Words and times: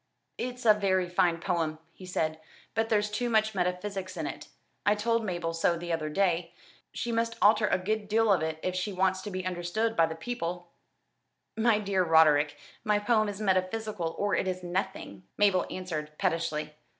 "It's 0.39 0.65
a 0.65 0.73
very 0.73 1.07
fine 1.07 1.37
poem," 1.39 1.77
he 1.93 2.07
said, 2.07 2.39
"but 2.73 2.89
there's 2.89 3.11
too 3.11 3.29
much 3.29 3.53
metaphysics 3.53 4.17
in 4.17 4.25
it. 4.25 4.47
I 4.83 4.95
told 4.95 5.23
Mabel 5.23 5.53
so 5.53 5.77
the 5.77 5.93
other 5.93 6.09
day. 6.09 6.55
She 6.91 7.11
must 7.11 7.35
alter 7.39 7.67
a 7.67 7.77
good 7.77 8.07
deal 8.07 8.33
of 8.33 8.41
it 8.41 8.59
if 8.63 8.73
she 8.75 8.91
wants 8.91 9.21
to 9.21 9.29
be 9.29 9.45
understanded 9.45 9.99
of 9.99 10.09
the 10.09 10.15
people." 10.15 10.71
"My 11.55 11.77
dear 11.77 12.03
Roderick, 12.03 12.57
my 12.83 12.97
poem 12.97 13.29
is 13.29 13.39
metaphysical 13.39 14.15
or 14.17 14.33
it 14.33 14.47
is 14.47 14.63
nothing," 14.63 15.21
Mabel 15.37 15.67
answered 15.69 16.17
pettishly. 16.17 16.73